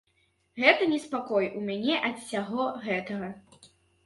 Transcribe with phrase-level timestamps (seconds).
[0.61, 3.31] Гэта неспакой у мяне ад усяго гэтага.